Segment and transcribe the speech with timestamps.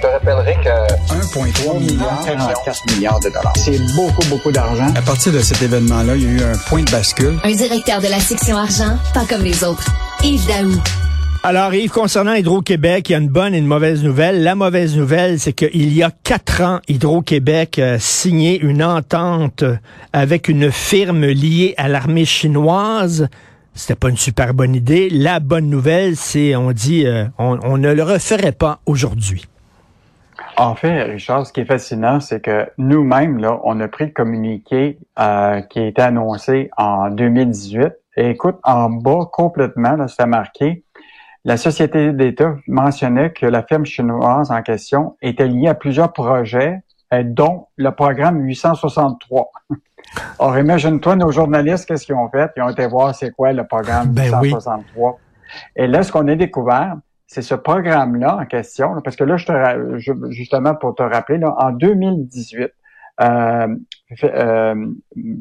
[0.00, 3.52] Je te rappellerai que 1,3 milliard, 44 milliards de dollars.
[3.56, 4.86] C'est beaucoup, beaucoup d'argent.
[4.96, 7.38] À partir de cet événement-là, il y a eu un point de bascule.
[7.44, 9.84] Un directeur de la section argent, pas comme les autres.
[10.24, 10.72] Yves Daou.
[11.42, 14.42] Alors, Yves, concernant Hydro-Québec, il y a une bonne et une mauvaise nouvelle.
[14.42, 19.64] La mauvaise nouvelle, c'est qu'il y a quatre ans, Hydro-Québec a signé une entente
[20.14, 23.28] avec une firme liée à l'armée chinoise.
[23.74, 25.10] C'était pas une super bonne idée.
[25.10, 29.44] La bonne nouvelle, c'est, on dit, euh, on, on ne le referait pas aujourd'hui.
[30.56, 34.12] En fait, Richard, ce qui est fascinant, c'est que nous-mêmes, là, on a pris le
[34.12, 37.92] communiqué euh, qui a été annoncé en 2018.
[38.16, 40.84] Et écoute, en bas complètement, là, c'était marqué
[41.44, 46.82] la société d'État mentionnait que la firme chinoise en question était liée à plusieurs projets,
[47.14, 49.50] euh, dont le programme 863.
[50.38, 52.50] Or, imagine-toi, nos journalistes, qu'est-ce qu'ils ont fait?
[52.56, 55.18] Ils ont été voir c'est quoi le programme 863.
[55.76, 56.96] Et là, ce qu'on a découvert,
[57.30, 61.54] c'est ce programme-là en question, parce que là, je te, justement, pour te rappeler, là,
[61.58, 62.72] en 2018,
[63.20, 63.68] euh,
[64.24, 64.86] euh,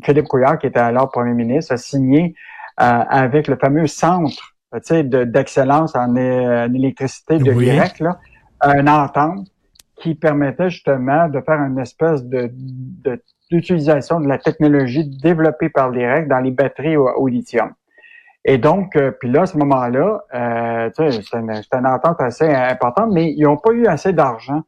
[0.04, 2.36] Philippe Couillard, qui était alors premier ministre, a signé
[2.78, 7.72] avec le fameux centre d'excellence en, en, électricité de oui.
[7.72, 8.20] l'IREC, là,
[8.62, 9.48] une entente
[9.96, 12.52] qui permettait justement de faire une espèce de,
[13.50, 17.72] d'utilisation de, la technologie développée par l'IREC dans les batteries au, au lithium.
[18.46, 23.12] Et donc, euh, puis là, à ce moment-là, euh, c'est une, une, entente assez importante,
[23.12, 24.62] mais ils n'ont pas eu assez d'argent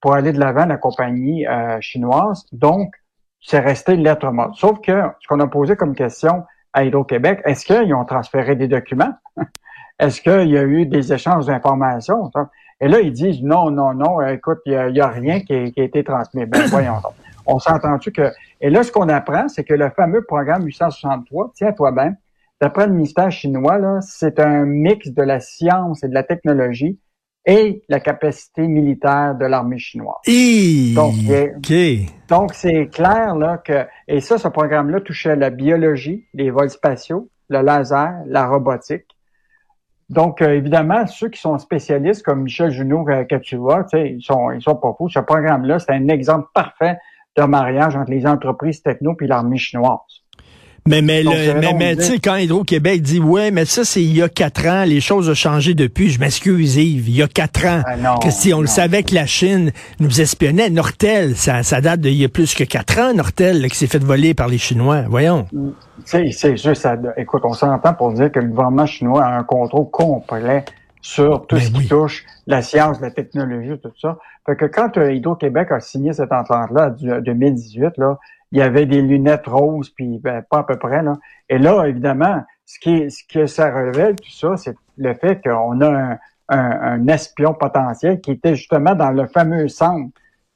[0.00, 2.46] pour aller de l'avant, la compagnie euh, chinoise.
[2.52, 2.94] Donc,
[3.40, 4.54] c'est resté lettre morte.
[4.56, 8.68] Sauf que ce qu'on a posé comme question, à Hydro-Québec, est-ce qu'ils ont transféré des
[8.68, 9.12] documents?
[9.98, 12.30] est-ce qu'il y a eu des échanges d'informations?
[12.80, 15.70] Et là, ils disent non, non, non, écoute, il n'y a, a, rien qui, a,
[15.70, 16.46] qui a été transmis.
[16.46, 17.14] Ben voyons donc.
[17.46, 18.30] On s'est entendu que.
[18.60, 22.14] Et là, ce qu'on apprend, c'est que le fameux programme 863, tiens-toi bien,
[22.60, 26.98] d'après le ministère chinois, c'est un mix de la science et de la technologie
[27.46, 30.16] et la capacité militaire de l'armée chinoise.
[30.26, 30.92] Et...
[30.94, 31.14] Donc,
[31.58, 32.06] okay.
[32.28, 37.30] donc c'est clair là que et ça, ce programme-là touchait la biologie, les vols spatiaux,
[37.48, 39.06] le laser, la robotique.
[40.10, 44.22] Donc, euh, évidemment, ceux qui sont spécialistes comme Michel Junot euh, que tu vois, ils
[44.22, 45.08] sont ils sont pas fous.
[45.08, 46.98] Ce programme-là, c'est un exemple parfait
[47.36, 50.17] de mariage entre les entreprises techno et l'armée chinoise.
[50.86, 54.02] Mais, mais, Donc, le, mais, mais tu sais, quand Hydro-Québec dit, ouais, mais ça, c'est
[54.02, 57.22] il y a quatre ans, les choses ont changé depuis, je m'excuse, Yves, il y
[57.22, 57.82] a quatre ans.
[57.86, 58.62] Ah non, que si on non.
[58.62, 62.54] le savait que la Chine nous espionnait, Nortel, ça, ça date d'il y a plus
[62.54, 65.02] que quatre ans, Nortel, là, qui s'est fait voler par les Chinois.
[65.08, 65.46] Voyons.
[66.04, 69.90] C'est juste, ça, écoute, on s'entend pour dire que le gouvernement chinois a un contrôle
[69.90, 70.64] complet
[71.02, 71.88] sur tout Ben ce qui oui.
[71.88, 74.18] touche la science, la technologie, tout ça.
[74.46, 78.18] Fait que quand euh, Hydro-Québec a signé cette entente-là en 2018, là,
[78.52, 81.02] il y avait des lunettes roses, puis ben, pas à peu près.
[81.02, 81.14] Là.
[81.48, 85.80] Et là, évidemment, ce, qui, ce que ça révèle, tout ça, c'est le fait qu'on
[85.82, 90.10] a un, un, un, espion potentiel qui était justement dans le fameux centre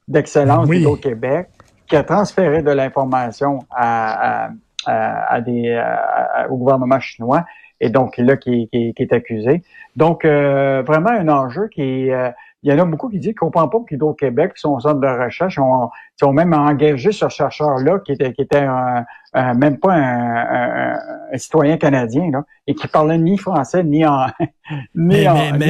[0.09, 0.87] d'excellence Oui.
[0.87, 1.49] au Québec,
[1.87, 4.51] qui a transféré de l'information à, à,
[4.87, 7.45] à, à des, à- au gouvernement chinois,
[7.81, 9.63] et donc là, qui, qui, qui est accusé.
[9.97, 12.13] Donc, euh, vraiment un enjeu qui est...
[12.15, 12.31] euh,
[12.63, 15.07] il y en a beaucoup qui disent qu'ils ne comprennent pas qu'Hydro-Québec, son centre de
[15.25, 15.91] recherche, ont,
[16.21, 20.37] ils ont même engagé ce chercheur-là, qui était, qui était un, un- même pas un,
[20.37, 20.99] un-
[21.33, 24.27] un citoyen canadien, là, et qui parlait ni français, ni en
[24.95, 25.25] ni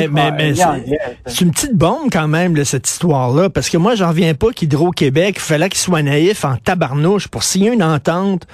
[0.04, 0.52] Mais-
[1.26, 4.50] c'est- une petite bombe quand même, là, cette histoire-là, parce que moi, j'en reviens pas
[4.50, 8.46] qu'Hydro-Québec, il fallait qu'il soit naïf en tabarnouche pour signer une entente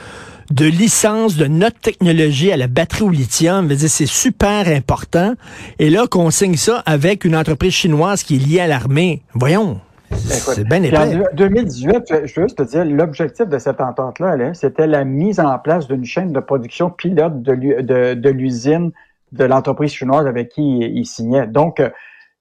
[0.51, 3.69] de licence de notre technologie à la batterie au lithium.
[3.77, 5.35] C'est super important.
[5.79, 9.23] Et là, qu'on signe ça avec une entreprise chinoise qui est liée à l'armée.
[9.35, 9.81] Voyons.
[10.11, 11.17] C'est bien en épais.
[11.17, 15.39] deux- 2018, je veux juste te dire, l'objectif de cette entente-là, là, c'était la mise
[15.39, 18.91] en place d'une chaîne de production pilote de l'u- de, de l'usine
[19.33, 21.47] de l'entreprise chinoise avec qui il, il signait.
[21.47, 21.91] Donc, euh,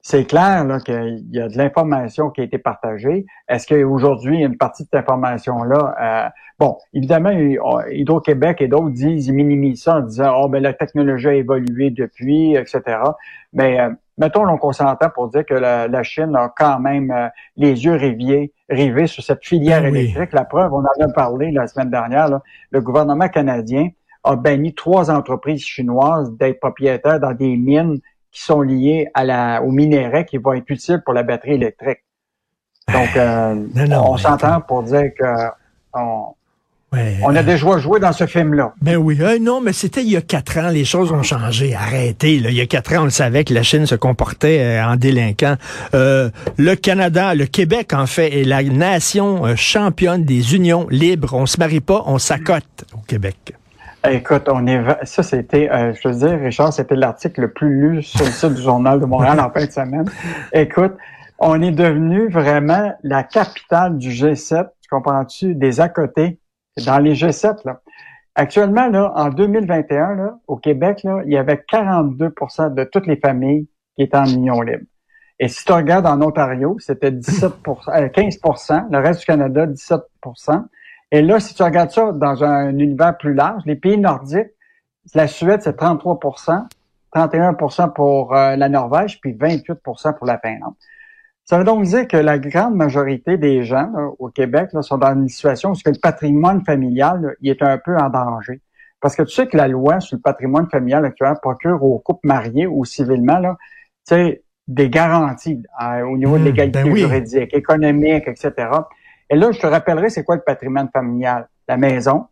[0.08, 3.26] c'est clair là, qu'il y a de l'information qui a été partagée.
[3.50, 7.32] Est-ce qu'aujourd'hui, une partie de cette information-là, euh, bon, évidemment,
[7.62, 11.34] on- Hydro-Québec et d'autres disent, ils minimisent ça en disant, oh, ben la technologie a
[11.34, 13.00] évolué depuis, etc.
[13.52, 17.12] Mais euh, mettons donc qu'on s'entend pour dire que la, la Chine a quand même
[17.12, 17.28] euh,
[17.58, 19.90] les yeux rivés, rivés sur cette filière oui.
[19.90, 20.32] électrique.
[20.32, 23.90] La preuve, on en a parlé la semaine dernière, là, le gouvernement canadien
[24.24, 28.00] a banni trois entreprises chinoises d'être propriétaires dans des mines
[28.38, 28.64] qui sont
[29.14, 32.04] à la, au minerai qui va être utile pour la batterie électrique.
[32.94, 35.26] Donc, euh, Non, non, on s'entend pour dire que
[35.94, 36.34] on,
[36.94, 37.18] Ouais.
[37.24, 38.74] on a déjà joué dans ce film-là.
[38.82, 41.76] Ben oui, Euh, non, mais c'était il y a quatre ans, les choses ont changé.
[41.76, 42.50] Arrêtez, là.
[42.50, 44.96] Il y a quatre ans, on le savait que la Chine se comportait euh, en
[44.96, 45.56] délinquant.
[45.96, 51.34] Euh, le Canada, le Québec, en fait, est la nation euh, championne des unions libres.
[51.34, 53.54] On se marie pas, on s'accote au Québec.
[54.06, 58.04] Écoute, on est ça c'était, euh, je veux dire, Richard, c'était l'article le plus lu
[58.04, 60.06] sur le site du journal de Montréal en fin de semaine.
[60.54, 60.94] Écoute,
[61.40, 66.40] on est devenu vraiment la capitale du G7, tu comprends-tu, des à côté,
[66.86, 67.82] dans les G7, là.
[68.36, 73.18] Actuellement, là, en 2021, là, au Québec, là, il y avait 42% de toutes les
[73.18, 74.86] familles qui étaient en union libre.
[75.40, 77.52] Et si tu regardes en Ontario, c'était 17
[78.14, 80.02] 15 euh, le reste du Canada, 17
[81.12, 84.52] Et là, si tu regardes ça dans un univers plus large, les pays nordiques,
[85.14, 86.68] la Suède, c'est 33%
[87.16, 90.74] 31% pour euh, la Norvège, puis 28% pour la Finlande.
[91.46, 93.90] Ça veut donc dire que la grande majorité des gens
[94.20, 97.96] au Québec là, sont dans une situation où le patrimoine familial il est un peu
[97.96, 98.62] en danger.
[99.00, 102.28] Parce que tu sais que la loi sur le patrimoine familial actuellement procure aux couples
[102.28, 103.56] mariés ou civilement là,
[104.68, 108.68] des garanties euh, au niveau de l'égalité ben juridique, économique, etc.
[109.30, 111.48] Et là, je te rappellerai c'est quoi le patrimoine familial.
[111.68, 112.28] La maison,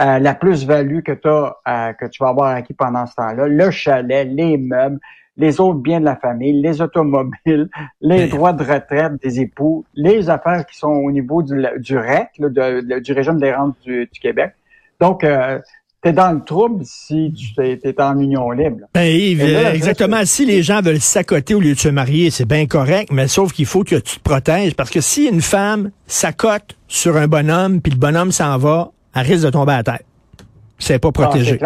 [0.00, 4.26] euh, la plus-value que, euh, que tu vas avoir acquis pendant ce temps-là, le chalet,
[4.26, 4.98] les meubles,
[5.36, 7.68] les autres biens de la famille, les automobiles,
[8.00, 12.30] les droits de retraite des époux, les affaires qui sont au niveau du, du REC,
[12.38, 14.52] du régime des rentes du, Québec.
[15.00, 15.60] Donc, euh,
[16.02, 18.86] tu es dans le trouble si tu es, en union libre.
[18.94, 19.06] Ben,
[19.72, 20.24] exactement.
[20.24, 23.52] Si les gens veulent s'accoter au lieu de se marier, c'est bien correct, mais sauf
[23.52, 27.80] qu'il faut que tu te protèges parce que si une femme s'accote sur un bonhomme,
[27.80, 30.00] puis le bonhomme s'en va, elle risque de tomber à terre.
[30.78, 31.60] C'est pas ah, protégé.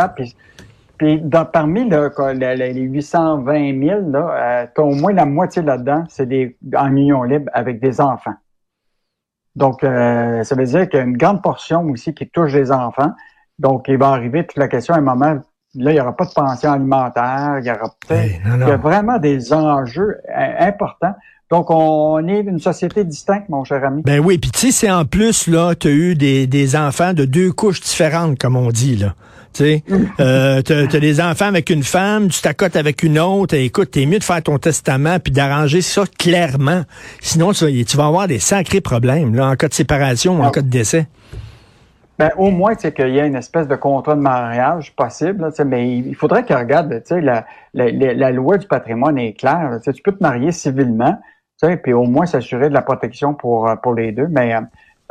[0.99, 6.57] Puis dans, parmi les 820 000, là, euh, au moins la moitié là-dedans, c'est des
[6.75, 8.35] en union libre avec des enfants.
[9.57, 12.73] Donc, euh, ça veut dire qu'il y a une grande portion aussi qui touche les
[12.73, 13.13] enfants.
[13.59, 15.39] Donc, il va arriver toute la question à un moment,
[15.75, 18.77] là, il n'y aura pas de pension alimentaire, il y aura peut-être, il y a
[18.77, 21.15] vraiment des enjeux euh, importants.
[21.51, 24.03] Donc, on est une société distincte, mon cher ami.
[24.03, 27.13] Ben oui, puis tu sais, c'est en plus, là, tu as eu des, des enfants
[27.13, 29.15] de deux couches différentes, comme on dit, là.
[29.53, 29.85] Tu sais,
[30.21, 33.55] euh, t'as des enfants avec une femme, tu t'accotes avec une autre.
[33.55, 36.83] écoute, t'es mieux de faire ton testament puis d'arranger ça clairement.
[37.21, 40.49] Sinon, tu, tu, vas avoir des sacrés problèmes là, en cas de séparation ou en
[40.49, 40.51] ah.
[40.51, 41.07] cas de décès.
[42.19, 45.99] Ben, au moins, c'est qu'il y a une espèce de contrat de mariage possible, mais
[45.99, 49.79] il faudrait qu'il regarde, tu sais, la, la, la, loi du patrimoine est claire.
[49.85, 51.19] Tu peux te marier civilement,
[51.83, 54.29] puis au moins s'assurer de la protection pour, pour les deux.
[54.29, 54.61] Mais euh,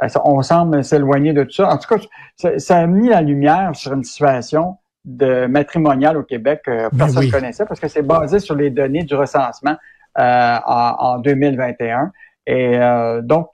[0.03, 1.69] euh, on semble s'éloigner de tout ça.
[1.69, 6.61] En tout cas, ça, a mis la lumière sur une situation de matrimonial au Québec
[6.65, 9.75] que ben personne ne connaissait parce que c'est basé sur les données du recensement
[10.17, 12.11] euh, en, 2021.
[12.47, 13.51] Et euh, donc,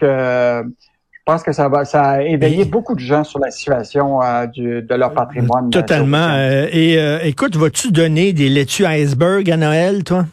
[1.28, 4.96] je pense que ça va, ça a éveillé beaucoup de gens sur la situation de
[4.96, 5.70] leur patrimoine.
[5.70, 6.36] Totalement.
[6.36, 10.26] et écoute, vas-tu donner des laitues iceberg à Noël, toi?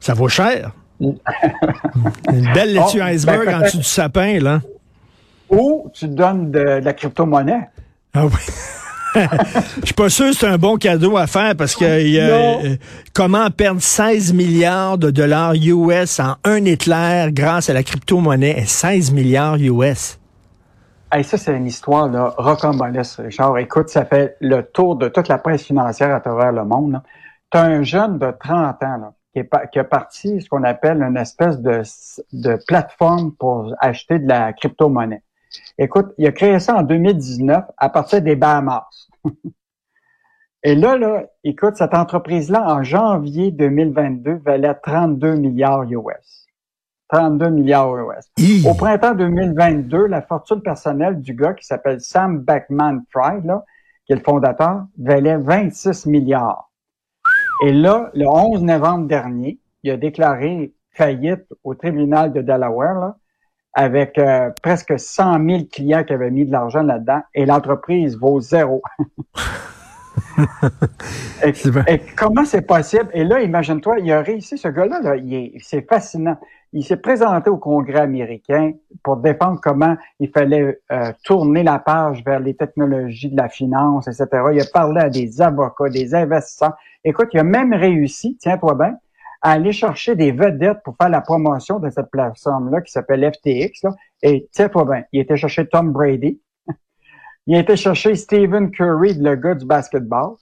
[0.00, 0.72] Ça vaut cher.
[1.00, 4.60] Une belle laitue oh, iceberg ben, en dessous du sapin, là
[5.50, 7.68] ou tu donnes de, la crypto-monnaie.
[8.14, 8.32] Ah oui.
[9.80, 12.76] Je suis pas sûr que c'est un bon cadeau à faire parce que euh,
[13.12, 18.64] comment perdre 16 milliards de dollars US en un éclair grâce à la crypto-monnaie?
[18.66, 20.19] 16 milliards US.
[21.12, 23.58] Hey, ça, c'est une histoire là, rocambolesque, Richard.
[23.58, 27.02] Écoute, ça fait le tour de toute la presse financière à travers le monde.
[27.50, 31.02] Tu as un jeune de 30 ans là, qui, est, a parti ce qu'on appelle
[31.02, 31.82] une espèce de,
[32.32, 35.24] de plateforme pour acheter de la crypto-monnaie.
[35.78, 38.86] Écoute, il a créé ça en 2019 à partir des Bahamas.
[40.62, 46.46] Et là, là, écoute, cette entreprise-là, en janvier 2022, valait 32 milliards US.
[47.12, 48.30] 32 milliards US.
[48.66, 53.64] Au printemps 2022, la fortune personnelle du gars qui s'appelle Sam Beckman-Fried, là,
[54.06, 56.70] qui est le fondateur, valait 26 milliards.
[57.64, 63.16] Et là, le 11 novembre dernier, il a déclaré faillite au tribunal de Delaware, là,
[63.72, 68.40] avec euh, presque 100 000 clients qui avaient mis de l'argent là-dedans et l'entreprise vaut
[68.40, 68.82] zéro.
[71.44, 73.08] et, comment c'est possible?
[73.12, 75.14] Et là, imagine-toi, il a réussi, ce gars-là, là,
[75.60, 76.36] c'est fascinant.
[76.72, 82.22] Il s'est présenté au Congrès américain pour défendre comment il fallait euh, tourner la page
[82.24, 84.26] vers les technologies de la finance, etc.
[84.52, 86.76] Il a parlé à des avocats, des investisseurs.
[87.04, 88.94] Écoute, il a même réussi, tiens-toi bien,
[89.42, 93.82] à aller chercher des vedettes pour faire la promotion de cette plateforme-là qui s'appelle FTX.
[93.84, 93.94] Là.
[94.22, 96.40] Et tiens-toi bien, il était chercher Tom Brady.
[97.46, 100.34] Il était chercher Stephen Curry, le gars du basketball.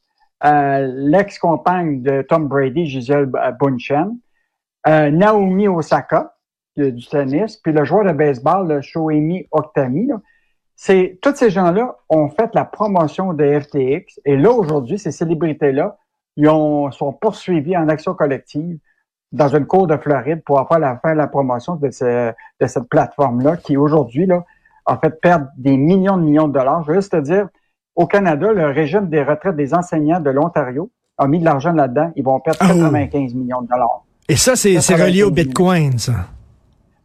[0.45, 4.19] Euh, l'ex-compagne de Tom Brady, Giselle Bunchen.
[4.87, 6.35] Euh, Naomi Osaka,
[6.77, 7.57] du tennis.
[7.57, 10.09] Puis le joueur de baseball, le Shohei Ohtani.
[10.77, 14.21] C'est, tous ces gens-là ont fait la promotion de FTX.
[14.25, 15.99] Et là, aujourd'hui, ces célébrités-là,
[16.37, 18.79] ils ont, sont poursuivis en action collective
[19.33, 23.57] dans une cour de Floride pour faire la de la promotion de, de cette plateforme-là
[23.57, 24.45] qui aujourd'hui là,
[24.89, 26.83] en fait perdre des millions de millions de dollars.
[26.83, 27.49] Je veux juste te dire,
[27.95, 32.11] au Canada, le régime des retraites des enseignants de l'Ontario a mis de l'argent là-dedans.
[32.17, 34.05] Ils vont perdre 95 millions de dollars.
[34.29, 36.13] Et ça, c'est relié au Bitcoin, ça.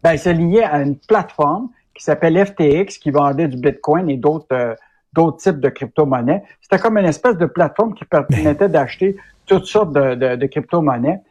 [0.01, 4.47] Ben, c'est lié à une plateforme qui s'appelle FTX, qui vendait du Bitcoin et d'autres
[4.51, 4.75] euh,
[5.13, 6.43] d'autres types de crypto-monnaies.
[6.61, 11.21] C'était comme une espèce de plateforme qui permettait d'acheter toutes sortes de, de, de crypto-monnaies.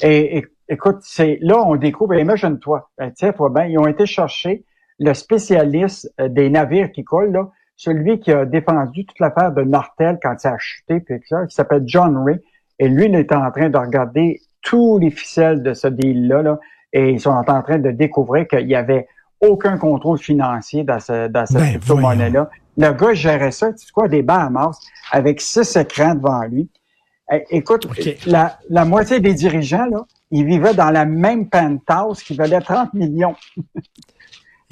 [0.00, 4.64] Et, écoute, c'est là on découvre, imagine-toi, ben, tiens, bien, ils ont été chercher
[4.98, 9.62] le spécialiste euh, des navires qui collent, là, celui qui a défendu toute l'affaire de
[9.62, 12.38] Nortel quand ça a chuté, puis ça, qui s'appelle John Ray.
[12.78, 16.60] Et lui, il est en train de regarder tous les ficelles de ce deal-là, là,
[16.92, 19.08] et ils sont en train de découvrir qu'il y avait
[19.40, 22.48] aucun contrôle financier dans, ce, dans cette ben, monnaie-là.
[22.76, 24.78] Le gars gérait ça, tu sais quoi, des Bahamas,
[25.10, 26.70] avec six écrans devant lui.
[27.32, 27.88] Eh, écoute,
[28.26, 32.94] la, la moitié des dirigeants, là, ils vivaient dans la même penthouse qui valait 30
[32.94, 33.34] millions.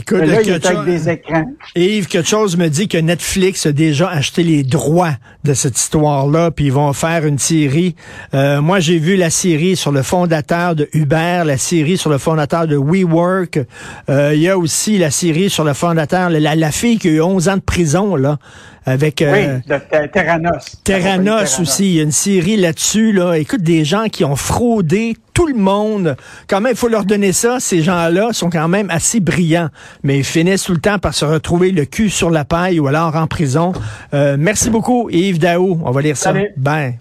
[0.00, 1.44] Écoute, là, il avec des écrans.
[1.76, 5.12] Yves, quelque chose me dit que Netflix a déjà acheté les droits
[5.44, 7.94] de cette histoire-là, puis ils vont faire une série.
[8.32, 12.18] Euh, moi, j'ai vu la série sur le fondateur de Uber, la série sur le
[12.18, 13.60] fondateur de WeWork.
[14.08, 17.12] Euh, il y a aussi la série sur le fondateur, la, la, fille qui a
[17.12, 18.38] eu 11 ans de prison, là
[18.86, 20.82] avec euh, oui, de Terranos.
[20.84, 23.34] Terranos aussi, il y a une série là-dessus là.
[23.34, 26.16] Écoute des gens qui ont fraudé tout le monde.
[26.48, 27.60] Quand même, il faut leur donner ça.
[27.60, 29.68] Ces gens-là sont quand même assez brillants,
[30.02, 32.86] mais ils finissent tout le temps par se retrouver le cul sur la paille ou
[32.86, 33.72] alors en prison.
[34.14, 35.80] Euh, merci beaucoup, Yves Daou.
[35.84, 36.34] On va lire ça.
[36.56, 36.94] Ben.